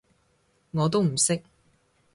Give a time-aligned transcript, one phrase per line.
[0.71, 1.43] 我都唔識